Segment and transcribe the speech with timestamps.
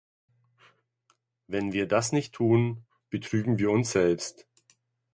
[1.45, 4.47] Wenn wir das nicht tun, betrügen wir uns selbst.